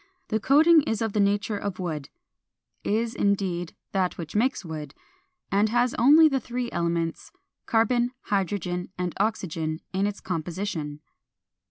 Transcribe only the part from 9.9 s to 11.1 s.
in its composition.